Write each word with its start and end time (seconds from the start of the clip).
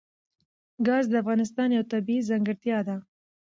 ګاز 0.87 1.05
د 1.09 1.13
افغانستان 1.23 1.69
یوه 1.75 1.89
طبیعي 1.93 2.27
ځانګړتیا 2.29 2.77
ده. 2.87 2.95